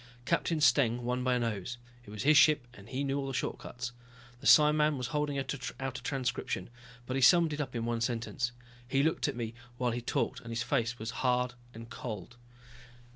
[0.25, 3.35] Captain Steng won by a nose, it was his ship and he knew all the
[3.35, 3.91] shortcuts.
[4.39, 5.57] The psiman was holding out a
[6.01, 6.71] transcription,
[7.05, 8.51] but he summed it up in one sentence.
[8.87, 12.35] He looked at me while he talked and his face was hard and cold.